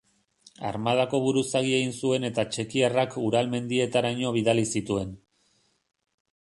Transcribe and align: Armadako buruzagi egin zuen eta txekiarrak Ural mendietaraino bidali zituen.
Armadako 0.69 1.19
buruzagi 1.25 1.75
egin 1.81 1.93
zuen 2.05 2.25
eta 2.31 2.47
txekiarrak 2.55 3.17
Ural 3.27 3.53
mendietaraino 3.55 4.35
bidali 4.39 4.67
zituen. 4.79 5.15